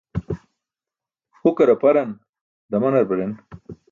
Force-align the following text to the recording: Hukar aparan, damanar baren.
Hukar 1.43 1.69
aparan, 1.75 2.11
damanar 2.71 3.05
baren. 3.15 3.39